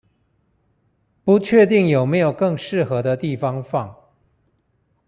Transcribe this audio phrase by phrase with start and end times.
[1.23, 3.95] 不確定有沒有更適合的地方放